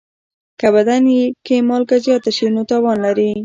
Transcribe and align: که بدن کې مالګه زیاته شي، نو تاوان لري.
که 0.59 0.67
بدن 0.75 1.03
کې 1.45 1.55
مالګه 1.67 1.97
زیاته 2.05 2.31
شي، 2.37 2.47
نو 2.55 2.61
تاوان 2.69 2.97
لري. 3.05 3.31